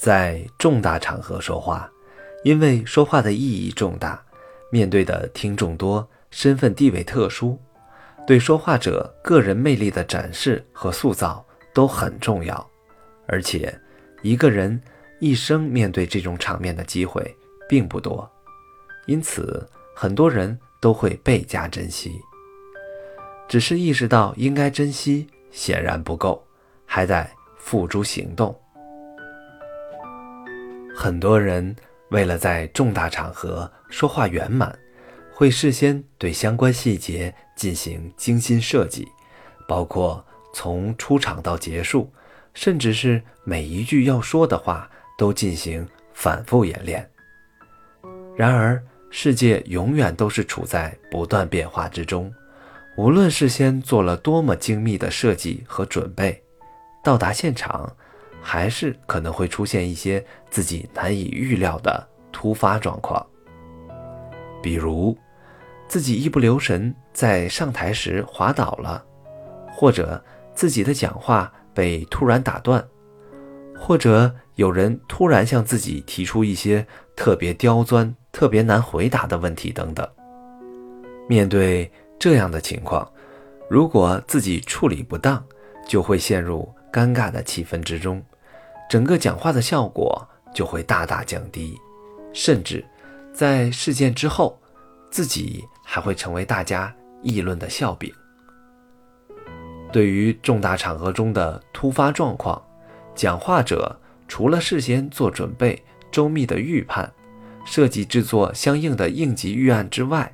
[0.00, 1.86] 在重大场合说话，
[2.42, 4.18] 因为说话的意义重大，
[4.70, 7.58] 面对的听众多，身份地位特殊，
[8.26, 11.44] 对说话者个人魅力的展示和塑造
[11.74, 12.66] 都很重要。
[13.26, 13.78] 而且，
[14.22, 14.80] 一个人
[15.18, 17.36] 一生面对这种场面的机会
[17.68, 18.26] 并不多，
[19.04, 22.18] 因此很多人都会倍加珍惜。
[23.46, 26.42] 只是意识到应该珍惜，显然不够，
[26.86, 27.28] 还得
[27.58, 28.58] 付诸行动。
[31.02, 31.74] 很多人
[32.10, 34.78] 为了在重大场合说话圆满，
[35.32, 39.08] 会事先对相关细节进行精心设计，
[39.66, 42.12] 包括从出场到结束，
[42.52, 47.10] 甚至是每一句要说的话都进行反复演练。
[48.36, 48.78] 然而，
[49.08, 52.30] 世界永远都是处在不断变化之中。
[52.98, 56.42] 无论事先做了多么精密的设计和准备，
[57.02, 57.90] 到达现场，
[58.40, 63.24] 还是可能会出现一些自己难以预料的突发状况。
[64.62, 65.16] 比如，
[65.88, 69.04] 自己一不留神在上台时滑倒了，
[69.72, 70.22] 或者
[70.54, 72.84] 自己的讲话被突然打断，
[73.78, 80.08] 或者有人突然向自己提出一些特别刁钻、特别难回答的问题等等。
[81.28, 81.90] 面对。
[82.22, 83.10] 这样的情况，
[83.70, 85.42] 如果自己处理不当，
[85.90, 88.22] 就会陷入尴尬的气氛之中，
[88.88, 90.24] 整个讲话的效果
[90.54, 91.76] 就会大大降低，
[92.32, 92.86] 甚至
[93.34, 94.56] 在事件之后，
[95.10, 98.08] 自己还会成为大家议论的笑柄。
[99.90, 102.62] 对于重大场合中的突发状况，
[103.16, 105.82] 讲话者除了事先做准备、
[106.12, 107.12] 周密的预判、
[107.64, 110.32] 设计制作相应的应急预案之外，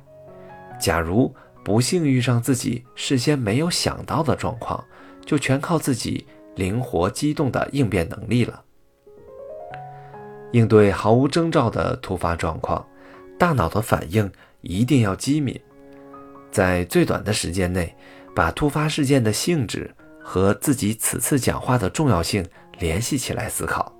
[0.79, 1.33] 假如
[1.65, 4.85] 不幸遇上自己事先没有想到的状况，
[5.27, 6.25] 就全靠自己
[6.55, 8.63] 灵活机动的应变能力了。
[10.53, 12.83] 应对毫无征兆的突发状况，
[13.37, 15.59] 大脑的反应一定要机敏，
[16.49, 17.93] 在最短的时间内
[18.33, 19.93] 把突发事件的性质
[20.23, 22.43] 和自己此次讲话的重要性
[22.79, 23.93] 联系起来思考，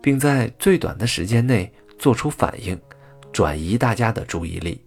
[0.00, 2.80] 并在最短的时间内做出反应，
[3.32, 4.80] 转移大家的注意力。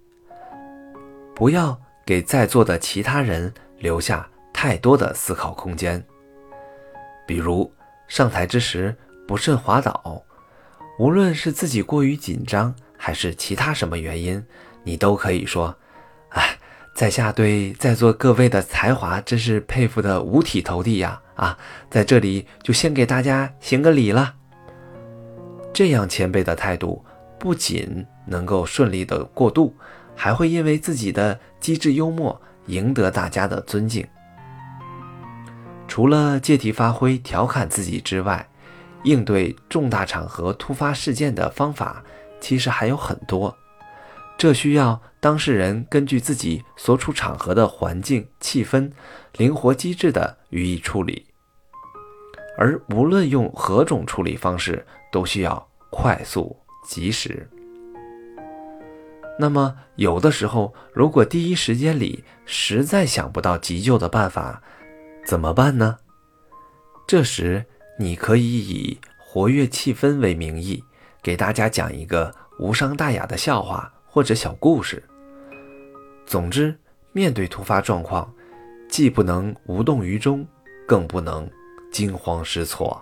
[1.35, 4.25] 不要给在座的其他人留下
[4.61, 6.05] 太多的思考空间。
[7.25, 7.73] 比如
[8.07, 8.95] 上台之时
[9.27, 10.23] 不慎滑倒，
[10.99, 14.45] 无论是自己过于紧张，还是其他什么原因，
[14.83, 15.75] 你都可以说
[16.29, 16.55] ：“哎，
[16.94, 21.19] 在下对在座各位的才华真是佩服的五体投地呀！
[21.33, 21.57] 啊，
[21.89, 24.35] 在这里就先给大家行个礼了。”
[25.73, 27.03] 这样谦卑的态度，
[27.39, 29.75] 不仅能够顺利的过渡。
[30.16, 34.07] 还会因为自己的机智幽默赢得大家的尊敬。
[35.91, 38.50] 除了借题发挥、调侃自己之外，
[39.03, 42.02] 应对重大场合突发事件的方法
[42.40, 43.53] 其实还有很多。
[44.38, 48.90] 这需要当事人根据自己所处场合的环境气氛，
[49.34, 51.25] 灵活机智地予以处理。
[52.58, 56.56] 而无论用何种处理方式，都需要快速
[56.88, 57.50] 及时。
[59.38, 64.63] 那么，有的时候，如果第一时间里实在想不到急救的办法，
[65.25, 65.97] 怎么办呢？
[67.07, 67.65] 这时，
[67.97, 70.83] 你可以以活跃气氛为名义，
[71.21, 75.01] 给大家讲一个无伤大雅的笑话或者小故事。
[76.25, 76.77] 总之，
[77.11, 78.33] 面对突发状况，
[78.89, 80.45] 既不能无动于衷，
[80.87, 81.49] 更不能
[81.91, 83.01] 惊慌失措。